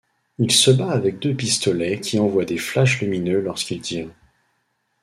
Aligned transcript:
Il 0.39 0.51
se 0.51 0.71
bat 0.71 0.89
avec 0.89 1.19
deux 1.19 1.35
pistolets 1.35 1.99
qui 1.99 2.17
envoient 2.17 2.43
des 2.43 2.57
flashs 2.57 3.01
lumineux 3.01 3.39
lorsqu'il 3.39 3.81
tire. 3.81 4.09